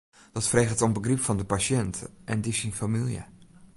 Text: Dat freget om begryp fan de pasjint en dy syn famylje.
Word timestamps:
Dat 0.31 0.47
freget 0.51 0.81
om 0.85 0.93
begryp 0.95 1.19
fan 1.23 1.37
de 1.41 1.47
pasjint 1.51 1.95
en 2.31 2.39
dy 2.43 2.51
syn 2.57 2.77
famylje. 2.79 3.23